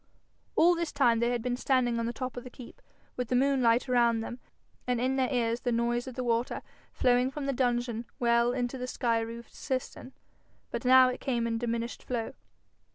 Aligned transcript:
All 0.55 0.73
this 0.73 0.91
time 0.91 1.19
they 1.19 1.29
had 1.29 1.43
been 1.43 1.55
standing 1.55 1.99
on 1.99 2.07
the 2.07 2.11
top 2.11 2.35
of 2.35 2.43
the 2.43 2.49
keep, 2.49 2.81
with 3.15 3.27
the 3.27 3.35
moonlight 3.35 3.87
around 3.87 4.21
them, 4.21 4.39
and 4.87 4.99
in 4.99 5.15
their 5.15 5.31
ears 5.31 5.59
the 5.59 5.71
noise 5.71 6.07
of 6.07 6.15
the 6.15 6.23
water 6.23 6.63
flowing 6.91 7.29
from 7.29 7.45
the 7.45 7.53
dungeon 7.53 8.05
well 8.17 8.51
into 8.51 8.79
the 8.79 8.87
sky 8.87 9.19
roofed 9.19 9.53
cistern. 9.53 10.11
But 10.71 10.85
now 10.85 11.09
it 11.09 11.19
came 11.21 11.45
in 11.45 11.59
diminished 11.59 12.01
flow. 12.01 12.33